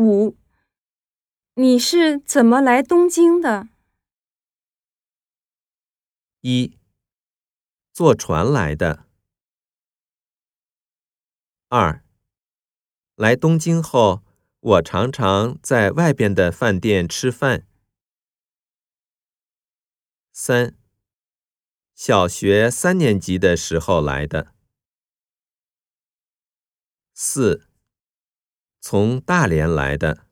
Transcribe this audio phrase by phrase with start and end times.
[0.00, 0.34] 五，
[1.52, 3.68] 你是怎么来东京的？
[6.40, 6.78] 一，
[7.92, 9.04] 坐船来的。
[11.68, 12.02] 二，
[13.14, 14.24] 来东京后，
[14.60, 17.66] 我常常在外边的饭店吃饭。
[20.32, 20.74] 三，
[21.94, 24.54] 小学三年级的时候来的。
[27.12, 27.69] 四，
[28.80, 30.29] 从大连来的。